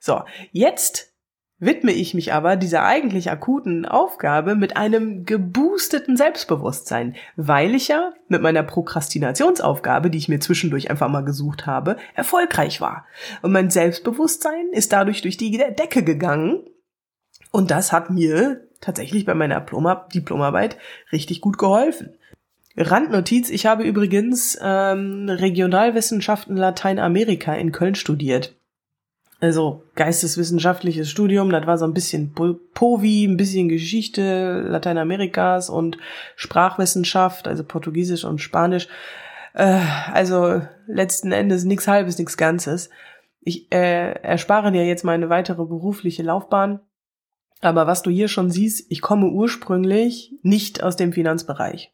So, 0.00 0.22
jetzt 0.52 1.14
widme 1.58 1.92
ich 1.92 2.14
mich 2.14 2.32
aber 2.32 2.56
dieser 2.56 2.84
eigentlich 2.84 3.30
akuten 3.30 3.86
Aufgabe 3.86 4.54
mit 4.54 4.76
einem 4.76 5.24
geboosteten 5.24 6.16
Selbstbewusstsein, 6.16 7.16
weil 7.36 7.74
ich 7.74 7.88
ja 7.88 8.12
mit 8.28 8.42
meiner 8.42 8.62
Prokrastinationsaufgabe, 8.62 10.10
die 10.10 10.18
ich 10.18 10.28
mir 10.28 10.40
zwischendurch 10.40 10.90
einfach 10.90 11.08
mal 11.08 11.24
gesucht 11.24 11.66
habe, 11.66 11.96
erfolgreich 12.14 12.80
war. 12.80 13.06
Und 13.42 13.52
mein 13.52 13.70
Selbstbewusstsein 13.70 14.68
ist 14.72 14.92
dadurch 14.92 15.22
durch 15.22 15.36
die 15.36 15.50
Decke 15.56 16.02
gegangen. 16.02 16.64
Und 17.50 17.70
das 17.70 17.92
hat 17.92 18.10
mir 18.10 18.68
tatsächlich 18.80 19.24
bei 19.24 19.34
meiner 19.34 19.64
Diplomarbeit 20.12 20.76
richtig 21.12 21.40
gut 21.40 21.56
geholfen. 21.56 22.14
Randnotiz, 22.76 23.50
ich 23.50 23.66
habe 23.66 23.84
übrigens 23.84 24.58
ähm, 24.60 25.28
Regionalwissenschaften 25.28 26.56
Lateinamerika 26.56 27.54
in 27.54 27.70
Köln 27.70 27.94
studiert. 27.94 28.56
Also 29.40 29.84
geisteswissenschaftliches 29.94 31.10
Studium, 31.10 31.50
das 31.50 31.66
war 31.66 31.78
so 31.78 31.84
ein 31.84 31.94
bisschen 31.94 32.32
Povi, 32.32 33.24
ein 33.24 33.36
bisschen 33.36 33.68
Geschichte 33.68 34.62
Lateinamerikas 34.62 35.70
und 35.70 35.98
Sprachwissenschaft, 36.34 37.46
also 37.46 37.62
Portugiesisch 37.62 38.24
und 38.24 38.40
Spanisch. 38.40 38.88
Äh, 39.52 39.80
also 40.12 40.62
letzten 40.86 41.30
Endes 41.30 41.64
nichts 41.64 41.86
Halbes, 41.86 42.18
nichts 42.18 42.36
Ganzes. 42.36 42.90
Ich 43.40 43.70
äh, 43.72 44.14
erspare 44.22 44.72
dir 44.72 44.84
jetzt 44.86 45.04
meine 45.04 45.28
weitere 45.28 45.64
berufliche 45.64 46.22
Laufbahn. 46.22 46.80
Aber 47.60 47.86
was 47.86 48.02
du 48.02 48.10
hier 48.10 48.28
schon 48.28 48.50
siehst, 48.50 48.90
ich 48.90 49.00
komme 49.00 49.28
ursprünglich 49.28 50.34
nicht 50.42 50.82
aus 50.82 50.96
dem 50.96 51.12
Finanzbereich. 51.12 51.93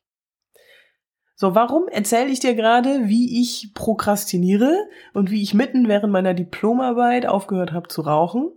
So, 1.41 1.55
warum 1.55 1.89
erzähle 1.89 2.29
ich 2.29 2.41
dir 2.41 2.55
gerade, 2.55 3.09
wie 3.09 3.41
ich 3.41 3.73
prokrastiniere 3.73 4.77
und 5.15 5.31
wie 5.31 5.41
ich 5.41 5.55
mitten 5.55 5.89
während 5.89 6.13
meiner 6.13 6.35
Diplomarbeit 6.35 7.25
aufgehört 7.25 7.73
habe 7.73 7.89
zu 7.89 8.03
rauchen? 8.03 8.53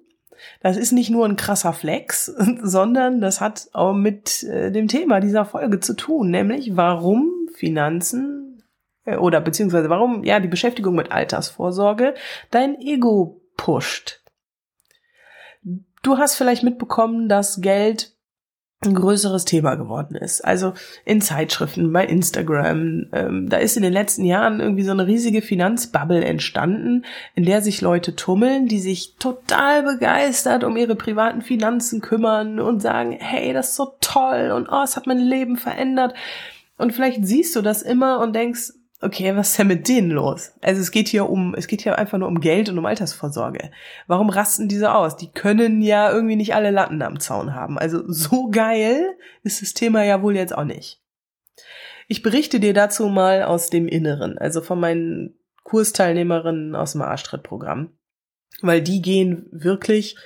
Das 0.59 0.75
ist 0.75 0.91
nicht 0.91 1.09
nur 1.09 1.25
ein 1.25 1.37
krasser 1.37 1.71
Flex, 1.71 2.25
sondern 2.61 3.21
das 3.21 3.39
hat 3.39 3.69
auch 3.71 3.93
mit 3.93 4.43
äh, 4.43 4.69
dem 4.69 4.89
Thema 4.89 5.21
dieser 5.21 5.45
Folge 5.45 5.79
zu 5.79 5.95
tun, 5.95 6.29
nämlich 6.29 6.75
warum 6.75 7.31
Finanzen 7.55 8.61
äh, 9.05 9.15
oder 9.15 9.39
beziehungsweise 9.39 9.89
warum 9.89 10.25
ja 10.25 10.41
die 10.41 10.49
Beschäftigung 10.49 10.93
mit 10.93 11.09
Altersvorsorge 11.09 12.15
dein 12.51 12.77
Ego 12.81 13.39
pusht. 13.55 14.25
Du 16.01 16.17
hast 16.17 16.35
vielleicht 16.35 16.63
mitbekommen, 16.63 17.29
dass 17.29 17.61
Geld 17.61 18.12
ein 18.85 18.95
größeres 18.95 19.45
Thema 19.45 19.75
geworden 19.75 20.15
ist. 20.15 20.41
Also 20.41 20.73
in 21.05 21.21
Zeitschriften, 21.21 21.91
bei 21.91 22.05
Instagram, 22.05 23.07
ähm, 23.11 23.49
da 23.49 23.57
ist 23.57 23.77
in 23.77 23.83
den 23.83 23.93
letzten 23.93 24.25
Jahren 24.25 24.59
irgendwie 24.59 24.83
so 24.83 24.91
eine 24.91 25.07
riesige 25.07 25.41
Finanzbubble 25.41 26.23
entstanden, 26.23 27.05
in 27.35 27.45
der 27.45 27.61
sich 27.61 27.81
Leute 27.81 28.15
tummeln, 28.15 28.67
die 28.67 28.79
sich 28.79 29.15
total 29.17 29.83
begeistert 29.83 30.63
um 30.63 30.77
ihre 30.77 30.95
privaten 30.95 31.41
Finanzen 31.41 32.01
kümmern 32.01 32.59
und 32.59 32.81
sagen, 32.81 33.11
hey, 33.19 33.53
das 33.53 33.69
ist 33.69 33.75
so 33.75 33.95
toll 34.01 34.51
und 34.55 34.67
oh, 34.69 34.83
es 34.83 34.95
hat 34.95 35.07
mein 35.07 35.19
Leben 35.19 35.57
verändert. 35.57 36.13
Und 36.77 36.93
vielleicht 36.93 37.25
siehst 37.25 37.55
du 37.55 37.61
das 37.61 37.81
immer 37.81 38.19
und 38.19 38.35
denkst, 38.35 38.73
okay, 39.03 39.35
was 39.35 39.49
ist 39.49 39.59
denn 39.59 39.67
mit 39.67 39.87
denen 39.87 40.11
los? 40.11 40.53
Also 40.61 40.81
es 40.81 40.91
geht 40.91 41.07
hier 41.07 41.29
um, 41.29 41.53
es 41.55 41.67
geht 41.67 41.81
hier 41.81 41.97
einfach 41.97 42.17
nur 42.17 42.27
um 42.27 42.39
Geld 42.39 42.69
und 42.69 42.77
um 42.77 42.85
Altersvorsorge. 42.85 43.71
Warum 44.07 44.29
rasten 44.29 44.67
diese 44.67 44.93
aus? 44.93 45.17
Die 45.17 45.31
können 45.31 45.81
ja 45.81 46.11
irgendwie 46.11 46.35
nicht 46.35 46.55
alle 46.55 46.71
Latten 46.71 47.01
am 47.01 47.19
Zaun 47.19 47.53
haben. 47.53 47.77
Also 47.77 48.03
so 48.07 48.49
geil 48.49 49.17
ist 49.43 49.61
das 49.61 49.73
Thema 49.73 50.03
ja 50.03 50.21
wohl 50.21 50.35
jetzt 50.35 50.55
auch 50.55 50.63
nicht. 50.63 51.01
Ich 52.07 52.21
berichte 52.21 52.59
dir 52.59 52.73
dazu 52.73 53.07
mal 53.07 53.43
aus 53.43 53.69
dem 53.69 53.87
Inneren, 53.87 54.37
also 54.37 54.61
von 54.61 54.79
meinen 54.79 55.39
Kursteilnehmerinnen 55.63 56.75
aus 56.75 56.93
dem 56.93 57.01
Arschtrittprogramm. 57.01 57.97
Weil 58.61 58.81
die 58.81 59.01
gehen 59.01 59.47
wirklich 59.51 60.17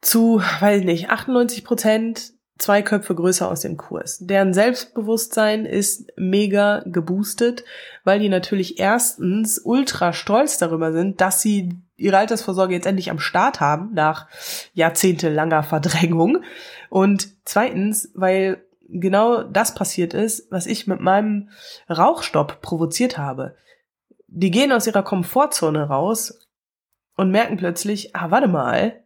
zu, 0.00 0.40
weiß 0.60 0.84
nicht, 0.84 1.10
98 1.10 1.64
Prozent 1.64 2.35
zwei 2.58 2.82
Köpfe 2.82 3.14
größer 3.14 3.50
aus 3.50 3.60
dem 3.60 3.76
Kurs. 3.76 4.18
Deren 4.20 4.54
Selbstbewusstsein 4.54 5.66
ist 5.66 6.12
mega 6.16 6.82
geboostet, 6.86 7.64
weil 8.04 8.18
die 8.18 8.28
natürlich 8.28 8.78
erstens 8.78 9.58
ultra 9.58 10.12
stolz 10.12 10.58
darüber 10.58 10.92
sind, 10.92 11.20
dass 11.20 11.42
sie 11.42 11.76
ihre 11.96 12.18
Altersvorsorge 12.18 12.74
jetzt 12.74 12.86
endlich 12.86 13.10
am 13.10 13.18
Start 13.18 13.60
haben, 13.60 13.92
nach 13.94 14.28
jahrzehntelanger 14.74 15.62
Verdrängung. 15.62 16.42
Und 16.88 17.28
zweitens, 17.44 18.10
weil 18.14 18.62
genau 18.88 19.42
das 19.42 19.74
passiert 19.74 20.14
ist, 20.14 20.50
was 20.50 20.66
ich 20.66 20.86
mit 20.86 21.00
meinem 21.00 21.50
Rauchstopp 21.90 22.60
provoziert 22.62 23.18
habe. 23.18 23.56
Die 24.28 24.50
gehen 24.50 24.72
aus 24.72 24.86
ihrer 24.86 25.02
Komfortzone 25.02 25.84
raus 25.84 26.46
und 27.16 27.30
merken 27.30 27.56
plötzlich, 27.56 28.14
ah, 28.14 28.30
warte 28.30 28.48
mal, 28.48 29.02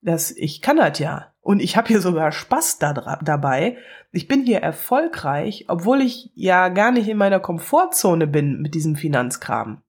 das, 0.00 0.30
ich 0.30 0.62
kann 0.62 0.76
das 0.76 0.98
ja. 0.98 1.32
Und 1.48 1.60
ich 1.60 1.78
habe 1.78 1.88
hier 1.88 2.02
sogar 2.02 2.30
Spaß 2.30 2.76
da, 2.76 2.92
dabei. 3.22 3.78
Ich 4.12 4.28
bin 4.28 4.44
hier 4.44 4.58
erfolgreich, 4.58 5.64
obwohl 5.68 6.02
ich 6.02 6.30
ja 6.34 6.68
gar 6.68 6.92
nicht 6.92 7.08
in 7.08 7.16
meiner 7.16 7.40
Komfortzone 7.40 8.26
bin 8.26 8.60
mit 8.60 8.74
diesem 8.74 8.96
Finanzkram. 8.96 9.80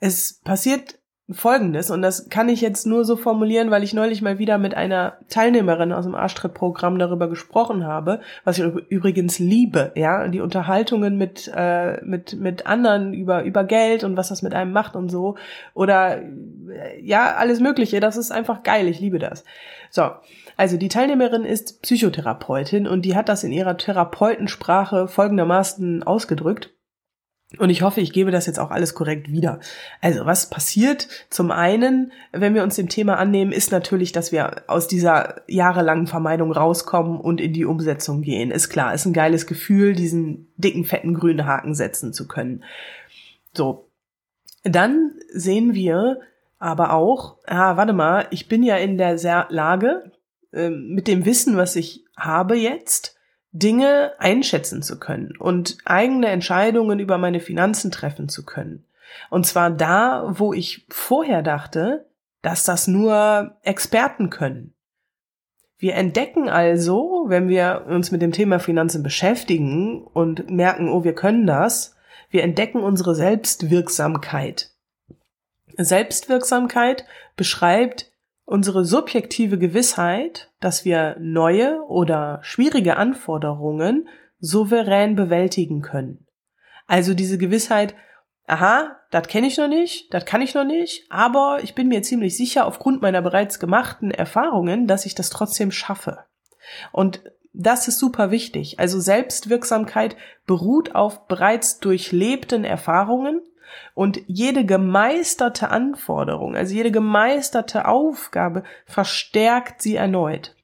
Es 0.00 0.38
passiert 0.40 0.98
Folgendes, 1.34 1.90
und 1.90 2.02
das 2.02 2.28
kann 2.28 2.48
ich 2.48 2.60
jetzt 2.60 2.86
nur 2.86 3.04
so 3.04 3.16
formulieren, 3.16 3.70
weil 3.70 3.82
ich 3.82 3.94
neulich 3.94 4.22
mal 4.22 4.38
wieder 4.38 4.58
mit 4.58 4.74
einer 4.74 5.18
Teilnehmerin 5.28 5.92
aus 5.92 6.04
dem 6.04 6.14
Arschtritt-Programm 6.14 6.98
darüber 6.98 7.28
gesprochen 7.28 7.86
habe, 7.86 8.20
was 8.44 8.58
ich 8.58 8.64
übrigens 8.88 9.38
liebe, 9.38 9.92
ja, 9.94 10.28
die 10.28 10.40
Unterhaltungen 10.40 11.16
mit, 11.16 11.50
äh, 11.54 12.02
mit, 12.04 12.34
mit 12.34 12.66
anderen 12.66 13.14
über, 13.14 13.44
über 13.44 13.64
Geld 13.64 14.04
und 14.04 14.16
was 14.16 14.28
das 14.28 14.42
mit 14.42 14.54
einem 14.54 14.72
macht 14.72 14.96
und 14.96 15.08
so, 15.08 15.36
oder 15.74 16.18
äh, 16.20 17.00
ja, 17.02 17.34
alles 17.36 17.60
Mögliche, 17.60 18.00
das 18.00 18.16
ist 18.16 18.32
einfach 18.32 18.62
geil, 18.62 18.88
ich 18.88 19.00
liebe 19.00 19.18
das. 19.18 19.44
So, 19.90 20.10
also 20.56 20.76
die 20.76 20.88
Teilnehmerin 20.88 21.44
ist 21.44 21.82
Psychotherapeutin 21.82 22.86
und 22.86 23.02
die 23.02 23.16
hat 23.16 23.28
das 23.28 23.44
in 23.44 23.52
ihrer 23.52 23.76
Therapeutensprache 23.76 25.08
folgendermaßen 25.08 26.02
ausgedrückt. 26.02 26.70
Und 27.58 27.70
ich 27.70 27.82
hoffe, 27.82 28.00
ich 28.00 28.12
gebe 28.12 28.30
das 28.30 28.46
jetzt 28.46 28.58
auch 28.58 28.70
alles 28.70 28.94
korrekt 28.94 29.30
wieder. 29.30 29.60
Also 30.00 30.24
was 30.24 30.48
passiert? 30.48 31.08
Zum 31.28 31.50
einen, 31.50 32.12
wenn 32.32 32.54
wir 32.54 32.62
uns 32.62 32.76
dem 32.76 32.88
Thema 32.88 33.18
annehmen, 33.18 33.52
ist 33.52 33.72
natürlich, 33.72 34.12
dass 34.12 34.32
wir 34.32 34.62
aus 34.68 34.88
dieser 34.88 35.42
jahrelangen 35.48 36.06
Vermeidung 36.06 36.52
rauskommen 36.52 37.20
und 37.20 37.40
in 37.40 37.52
die 37.52 37.64
Umsetzung 37.64 38.22
gehen. 38.22 38.50
Ist 38.50 38.70
klar, 38.70 38.94
ist 38.94 39.04
ein 39.04 39.12
geiles 39.12 39.46
Gefühl, 39.46 39.94
diesen 39.94 40.52
dicken, 40.56 40.84
fetten 40.84 41.14
grünen 41.14 41.46
Haken 41.46 41.74
setzen 41.74 42.12
zu 42.12 42.26
können. 42.26 42.64
So. 43.54 43.88
Dann 44.64 45.12
sehen 45.28 45.74
wir 45.74 46.20
aber 46.58 46.92
auch, 46.92 47.38
ah, 47.46 47.76
warte 47.76 47.92
mal, 47.92 48.28
ich 48.30 48.48
bin 48.48 48.62
ja 48.62 48.76
in 48.76 48.96
der 48.96 49.18
Lage, 49.50 50.12
äh, 50.52 50.70
mit 50.70 51.08
dem 51.08 51.24
Wissen, 51.24 51.56
was 51.56 51.74
ich 51.76 52.04
habe 52.16 52.54
jetzt, 52.56 53.16
Dinge 53.52 54.12
einschätzen 54.18 54.82
zu 54.82 54.98
können 54.98 55.36
und 55.38 55.76
eigene 55.84 56.28
Entscheidungen 56.28 56.98
über 56.98 57.18
meine 57.18 57.40
Finanzen 57.40 57.90
treffen 57.90 58.28
zu 58.28 58.44
können. 58.44 58.84
Und 59.30 59.46
zwar 59.46 59.70
da, 59.70 60.32
wo 60.38 60.52
ich 60.54 60.86
vorher 60.88 61.42
dachte, 61.42 62.06
dass 62.40 62.64
das 62.64 62.88
nur 62.88 63.56
Experten 63.62 64.30
können. 64.30 64.74
Wir 65.76 65.94
entdecken 65.96 66.48
also, 66.48 67.24
wenn 67.26 67.48
wir 67.48 67.86
uns 67.88 68.10
mit 68.10 68.22
dem 68.22 68.32
Thema 68.32 68.58
Finanzen 68.58 69.02
beschäftigen 69.02 70.02
und 70.02 70.48
merken, 70.48 70.88
oh, 70.88 71.04
wir 71.04 71.14
können 71.14 71.46
das, 71.46 71.96
wir 72.30 72.44
entdecken 72.44 72.80
unsere 72.80 73.14
Selbstwirksamkeit. 73.14 74.70
Selbstwirksamkeit 75.76 77.04
beschreibt 77.36 78.11
unsere 78.44 78.84
subjektive 78.84 79.58
Gewissheit, 79.58 80.50
dass 80.60 80.84
wir 80.84 81.16
neue 81.20 81.82
oder 81.86 82.40
schwierige 82.42 82.96
Anforderungen 82.96 84.08
souverän 84.40 85.14
bewältigen 85.14 85.82
können. 85.82 86.26
Also 86.86 87.14
diese 87.14 87.38
Gewissheit, 87.38 87.94
aha, 88.46 88.96
das 89.10 89.28
kenne 89.28 89.46
ich 89.46 89.56
noch 89.56 89.68
nicht, 89.68 90.12
das 90.12 90.24
kann 90.24 90.42
ich 90.42 90.54
noch 90.54 90.64
nicht, 90.64 91.06
aber 91.10 91.60
ich 91.62 91.74
bin 91.74 91.88
mir 91.88 92.02
ziemlich 92.02 92.36
sicher 92.36 92.66
aufgrund 92.66 93.02
meiner 93.02 93.22
bereits 93.22 93.58
gemachten 93.58 94.10
Erfahrungen, 94.10 94.86
dass 94.86 95.06
ich 95.06 95.14
das 95.14 95.30
trotzdem 95.30 95.70
schaffe. 95.70 96.24
Und 96.90 97.22
das 97.52 97.86
ist 97.86 97.98
super 97.98 98.30
wichtig. 98.30 98.78
Also 98.78 98.98
Selbstwirksamkeit 98.98 100.16
beruht 100.46 100.94
auf 100.94 101.26
bereits 101.28 101.78
durchlebten 101.78 102.64
Erfahrungen 102.64 103.42
und 103.94 104.20
jede 104.26 104.64
gemeisterte 104.64 105.70
Anforderung, 105.70 106.56
also 106.56 106.74
jede 106.74 106.90
gemeisterte 106.90 107.86
Aufgabe 107.86 108.64
verstärkt 108.86 109.82
sie 109.82 109.96
erneut. 109.96 110.56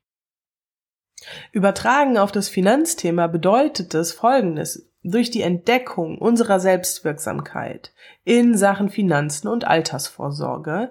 Übertragen 1.52 2.18
auf 2.18 2.32
das 2.32 2.48
Finanzthema 2.48 3.26
bedeutet 3.26 3.94
es 3.94 4.12
Folgendes. 4.12 4.90
Durch 5.02 5.30
die 5.30 5.42
Entdeckung 5.42 6.18
unserer 6.18 6.60
Selbstwirksamkeit 6.60 7.92
in 8.24 8.56
Sachen 8.56 8.88
Finanzen 8.88 9.48
und 9.48 9.66
Altersvorsorge 9.66 10.90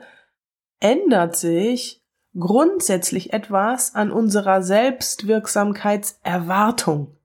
ändert 0.80 1.36
sich 1.36 2.04
grundsätzlich 2.38 3.34
etwas 3.34 3.96
an 3.96 4.12
unserer 4.12 4.62
Selbstwirksamkeitserwartung. 4.62 7.17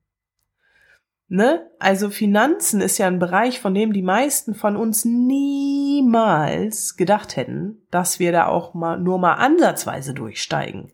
Ne? 1.34 1.66
Also 1.78 2.10
Finanzen 2.10 2.82
ist 2.82 2.98
ja 2.98 3.06
ein 3.06 3.18
Bereich, 3.18 3.58
von 3.58 3.72
dem 3.72 3.94
die 3.94 4.02
meisten 4.02 4.54
von 4.54 4.76
uns 4.76 5.06
niemals 5.06 6.98
gedacht 6.98 7.36
hätten, 7.36 7.86
dass 7.90 8.18
wir 8.18 8.32
da 8.32 8.48
auch 8.48 8.74
mal 8.74 8.98
nur 8.98 9.18
mal 9.18 9.36
ansatzweise 9.36 10.12
durchsteigen. 10.12 10.92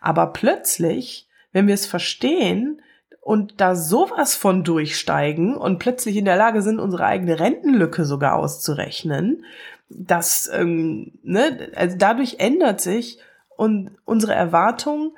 Aber 0.00 0.28
plötzlich, 0.28 1.28
wenn 1.52 1.66
wir 1.66 1.74
es 1.74 1.84
verstehen 1.84 2.80
und 3.20 3.60
da 3.60 3.74
sowas 3.74 4.34
von 4.34 4.64
durchsteigen 4.64 5.54
und 5.54 5.78
plötzlich 5.78 6.16
in 6.16 6.24
der 6.24 6.36
Lage 6.36 6.62
sind, 6.62 6.80
unsere 6.80 7.04
eigene 7.04 7.38
Rentenlücke 7.38 8.06
sogar 8.06 8.36
auszurechnen, 8.36 9.44
das, 9.90 10.48
ähm, 10.54 11.18
ne, 11.22 11.70
also 11.76 11.98
dadurch 11.98 12.36
ändert 12.38 12.80
sich 12.80 13.18
und 13.58 13.90
unsere 14.06 14.34
Erwartung 14.34 15.14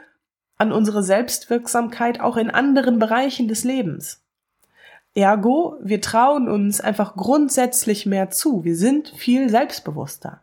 an 0.56 0.72
unsere 0.72 1.04
Selbstwirksamkeit 1.04 2.20
auch 2.20 2.36
in 2.36 2.50
anderen 2.50 2.98
Bereichen 2.98 3.46
des 3.46 3.62
Lebens. 3.62 4.24
Ergo, 5.14 5.76
wir 5.82 6.00
trauen 6.00 6.48
uns 6.48 6.80
einfach 6.80 7.16
grundsätzlich 7.16 8.06
mehr 8.06 8.30
zu. 8.30 8.64
Wir 8.64 8.76
sind 8.76 9.08
viel 9.08 9.48
selbstbewusster. 9.48 10.42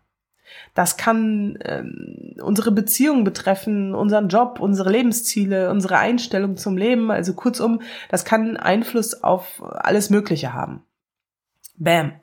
Das 0.73 0.97
kann 0.97 1.57
ähm, 1.63 2.35
unsere 2.41 2.71
Beziehung 2.71 3.23
betreffen, 3.23 3.95
unseren 3.95 4.27
Job, 4.27 4.59
unsere 4.59 4.91
Lebensziele, 4.91 5.69
unsere 5.69 5.97
Einstellung 5.97 6.57
zum 6.57 6.77
Leben. 6.77 7.11
Also 7.11 7.33
kurzum, 7.33 7.81
das 8.09 8.25
kann 8.25 8.57
Einfluss 8.57 9.23
auf 9.23 9.61
alles 9.63 10.09
Mögliche 10.09 10.53
haben. 10.53 10.83
Bam. 11.77 12.13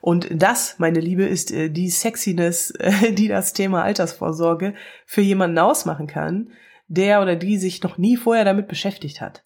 Und 0.00 0.28
das, 0.30 0.78
meine 0.78 1.00
Liebe, 1.00 1.24
ist 1.24 1.52
äh, 1.52 1.68
die 1.68 1.90
Sexiness, 1.90 2.70
äh, 2.72 3.12
die 3.12 3.28
das 3.28 3.52
Thema 3.52 3.82
Altersvorsorge 3.82 4.74
für 5.04 5.20
jemanden 5.20 5.58
ausmachen 5.58 6.06
kann, 6.06 6.50
der 6.88 7.22
oder 7.22 7.36
die 7.36 7.58
sich 7.58 7.82
noch 7.82 7.98
nie 7.98 8.16
vorher 8.16 8.44
damit 8.44 8.66
beschäftigt 8.66 9.20
hat. 9.20 9.44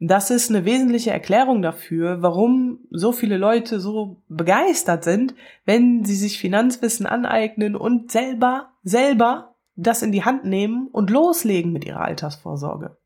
Das 0.00 0.30
ist 0.30 0.50
eine 0.50 0.64
wesentliche 0.64 1.12
Erklärung 1.12 1.62
dafür, 1.62 2.20
warum 2.20 2.80
so 2.90 3.12
viele 3.12 3.36
Leute 3.36 3.80
so 3.80 4.22
begeistert 4.28 5.04
sind, 5.04 5.34
wenn 5.64 6.04
sie 6.04 6.16
sich 6.16 6.38
Finanzwissen 6.38 7.06
aneignen 7.06 7.76
und 7.76 8.10
selber, 8.10 8.72
selber 8.82 9.54
das 9.76 10.02
in 10.02 10.12
die 10.12 10.24
Hand 10.24 10.44
nehmen 10.44 10.88
und 10.88 11.10
loslegen 11.10 11.72
mit 11.72 11.84
ihrer 11.84 12.02
Altersvorsorge. 12.02 12.96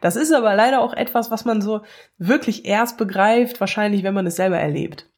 Das 0.00 0.16
ist 0.16 0.32
aber 0.32 0.54
leider 0.54 0.80
auch 0.80 0.94
etwas, 0.94 1.30
was 1.30 1.44
man 1.44 1.60
so 1.60 1.82
wirklich 2.18 2.66
erst 2.66 2.98
begreift, 2.98 3.60
wahrscheinlich, 3.60 4.02
wenn 4.02 4.14
man 4.14 4.26
es 4.26 4.36
selber 4.36 4.58
erlebt. 4.58 5.08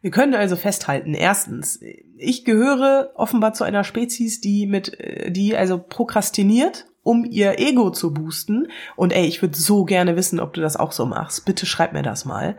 Wir 0.00 0.10
können 0.10 0.34
also 0.34 0.56
festhalten, 0.56 1.14
erstens, 1.14 1.80
ich 2.16 2.44
gehöre 2.44 3.12
offenbar 3.14 3.54
zu 3.54 3.62
einer 3.62 3.84
Spezies, 3.84 4.40
die 4.40 4.66
mit, 4.66 4.98
die 5.28 5.56
also 5.56 5.78
prokrastiniert, 5.78 6.86
um 7.02 7.24
ihr 7.24 7.58
Ego 7.58 7.90
zu 7.90 8.12
boosten. 8.12 8.68
Und 8.96 9.12
ey, 9.12 9.26
ich 9.26 9.42
würde 9.42 9.56
so 9.56 9.84
gerne 9.84 10.16
wissen, 10.16 10.40
ob 10.40 10.52
du 10.52 10.60
das 10.60 10.76
auch 10.76 10.92
so 10.92 11.06
machst. 11.06 11.44
Bitte 11.44 11.66
schreib 11.66 11.92
mir 11.92 12.02
das 12.02 12.24
mal. 12.24 12.56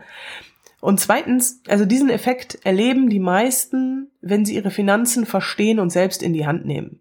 Und 0.84 1.00
zweitens, 1.00 1.62
also 1.66 1.86
diesen 1.86 2.10
Effekt 2.10 2.58
erleben 2.62 3.08
die 3.08 3.18
meisten, 3.18 4.10
wenn 4.20 4.44
sie 4.44 4.54
ihre 4.54 4.70
Finanzen 4.70 5.24
verstehen 5.24 5.80
und 5.80 5.88
selbst 5.88 6.22
in 6.22 6.34
die 6.34 6.46
Hand 6.46 6.66
nehmen. 6.66 7.00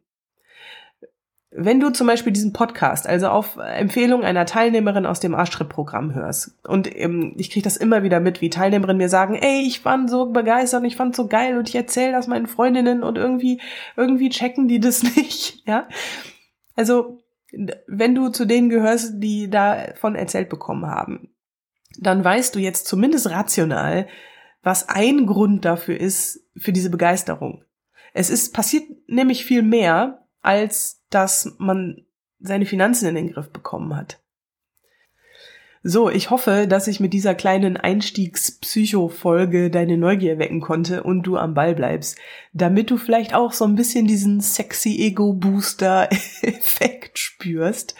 Wenn 1.51 1.81
du 1.81 1.89
zum 1.91 2.07
Beispiel 2.07 2.31
diesen 2.31 2.53
Podcast, 2.53 3.05
also 3.05 3.27
auf 3.27 3.57
Empfehlung 3.57 4.23
einer 4.23 4.45
Teilnehmerin 4.45 5.05
aus 5.05 5.19
dem 5.19 5.35
Arschtritt-Programm 5.35 6.15
hörst, 6.15 6.57
und 6.65 6.89
ähm, 6.95 7.35
ich 7.37 7.51
kriege 7.51 7.65
das 7.65 7.75
immer 7.75 8.03
wieder 8.03 8.21
mit, 8.21 8.39
wie 8.39 8.49
Teilnehmerinnen 8.49 8.97
mir 8.97 9.09
sagen, 9.09 9.35
ey, 9.35 9.67
ich 9.67 9.81
fand 9.81 10.09
so 10.09 10.27
begeistert 10.27 10.79
und 10.79 10.87
ich 10.87 10.95
fand 10.95 11.13
so 11.13 11.27
geil 11.27 11.57
und 11.57 11.67
ich 11.67 11.75
erzähle 11.75 12.13
das 12.13 12.27
meinen 12.27 12.47
Freundinnen 12.47 13.03
und 13.03 13.17
irgendwie, 13.17 13.59
irgendwie 13.97 14.29
checken 14.29 14.69
die 14.69 14.79
das 14.79 15.03
nicht, 15.15 15.61
ja. 15.67 15.89
Also, 16.75 17.22
wenn 17.87 18.15
du 18.15 18.29
zu 18.29 18.45
denen 18.45 18.69
gehörst, 18.69 19.15
die 19.17 19.49
davon 19.49 20.15
erzählt 20.15 20.49
bekommen 20.49 20.87
haben, 20.87 21.35
dann 21.99 22.23
weißt 22.23 22.55
du 22.55 22.59
jetzt 22.59 22.87
zumindest 22.87 23.29
rational, 23.29 24.07
was 24.63 24.89
ein 24.89 25.25
Grund 25.27 25.65
dafür 25.65 25.99
ist, 25.99 26.47
für 26.57 26.71
diese 26.71 26.89
Begeisterung. 26.89 27.63
Es 28.13 28.29
ist 28.29 28.53
passiert 28.53 28.85
nämlich 29.07 29.45
viel 29.45 29.61
mehr, 29.61 30.25
als 30.41 31.03
dass 31.09 31.55
man 31.57 32.05
seine 32.39 32.65
Finanzen 32.65 33.07
in 33.07 33.15
den 33.15 33.31
Griff 33.33 33.51
bekommen 33.51 33.95
hat. 33.95 34.22
So, 35.85 36.09
ich 36.09 36.29
hoffe, 36.29 36.65
dass 36.65 36.87
ich 36.87 37.01
mit 37.01 37.11
dieser 37.11 37.35
kleinen 37.35 37.75
Einstiegspsycho-Folge 37.75 39.69
deine 39.69 39.97
Neugier 39.97 40.39
wecken 40.39 40.61
konnte 40.61 41.03
und 41.03 41.23
du 41.23 41.35
am 41.35 41.53
Ball 41.53 41.75
bleibst, 41.75 42.17
damit 42.53 42.89
du 42.89 42.95
vielleicht 42.95 43.35
auch 43.35 43.51
so 43.51 43.65
ein 43.65 43.75
bisschen 43.75 44.07
diesen 44.07 44.39
sexy 44.39 44.97
Ego-Booster-Effekt 45.01 47.19
spürst. 47.19 47.95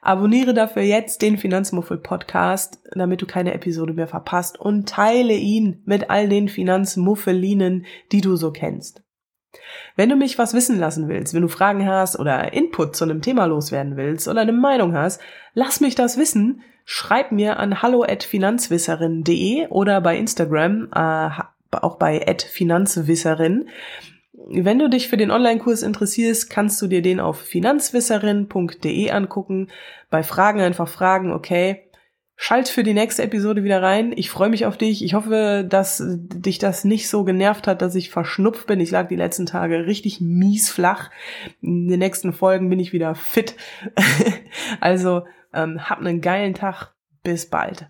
Abonniere 0.00 0.54
dafür 0.54 0.80
jetzt 0.80 1.20
den 1.20 1.36
Finanzmuffel 1.36 1.98
Podcast, 1.98 2.78
damit 2.92 3.20
du 3.20 3.26
keine 3.26 3.52
Episode 3.52 3.92
mehr 3.92 4.08
verpasst 4.08 4.58
und 4.58 4.88
teile 4.88 5.34
ihn 5.34 5.82
mit 5.84 6.08
all 6.08 6.30
den 6.30 6.48
Finanzmuffelinen, 6.48 7.84
die 8.12 8.22
du 8.22 8.36
so 8.36 8.50
kennst. 8.50 9.02
Wenn 9.94 10.08
du 10.08 10.16
mich 10.16 10.38
was 10.38 10.54
wissen 10.54 10.78
lassen 10.78 11.08
willst, 11.08 11.34
wenn 11.34 11.42
du 11.42 11.48
Fragen 11.48 11.86
hast 11.86 12.18
oder 12.18 12.54
Input 12.54 12.96
zu 12.96 13.04
einem 13.04 13.20
Thema 13.20 13.44
loswerden 13.44 13.98
willst 13.98 14.26
oder 14.26 14.40
eine 14.40 14.54
Meinung 14.54 14.94
hast, 14.94 15.20
lass 15.52 15.80
mich 15.80 15.94
das 15.94 16.16
wissen. 16.16 16.62
Schreib 16.88 17.32
mir 17.32 17.58
an 17.58 17.82
hallo@finanzwisserin.de 17.82 19.66
oder 19.70 20.00
bei 20.00 20.16
Instagram, 20.16 20.88
äh, 20.94 21.30
auch 21.72 21.96
bei 21.96 22.24
@finanzwisserin. 22.48 23.68
Wenn 24.32 24.78
du 24.78 24.88
dich 24.88 25.08
für 25.08 25.16
den 25.16 25.32
Online-Kurs 25.32 25.82
interessierst, 25.82 26.48
kannst 26.48 26.80
du 26.80 26.86
dir 26.86 27.02
den 27.02 27.18
auf 27.18 27.40
finanzwisserin.de 27.40 29.10
angucken. 29.10 29.68
Bei 30.10 30.22
Fragen 30.22 30.60
einfach 30.60 30.86
fragen, 30.86 31.32
okay, 31.32 31.82
Schalt 32.38 32.68
für 32.68 32.84
die 32.84 32.94
nächste 32.94 33.22
Episode 33.22 33.64
wieder 33.64 33.82
rein. 33.82 34.12
Ich 34.14 34.30
freue 34.30 34.50
mich 34.50 34.66
auf 34.66 34.76
dich. 34.76 35.02
Ich 35.02 35.14
hoffe, 35.14 35.66
dass 35.68 36.02
dich 36.06 36.58
das 36.58 36.84
nicht 36.84 37.08
so 37.08 37.24
genervt 37.24 37.66
hat, 37.66 37.80
dass 37.80 37.94
ich 37.94 38.10
verschnupft 38.10 38.66
bin. 38.66 38.78
Ich 38.78 38.90
lag 38.90 39.08
die 39.08 39.16
letzten 39.16 39.46
Tage 39.46 39.86
richtig 39.86 40.20
mies 40.20 40.68
flach. 40.68 41.10
In 41.62 41.88
den 41.88 41.98
nächsten 41.98 42.34
Folgen 42.34 42.68
bin 42.68 42.78
ich 42.78 42.92
wieder 42.92 43.14
fit. 43.14 43.56
also 44.80 45.22
ähm, 45.56 45.88
hab 45.88 45.98
einen 45.98 46.20
geilen 46.20 46.54
Tag. 46.54 46.92
Bis 47.22 47.50
bald. 47.50 47.88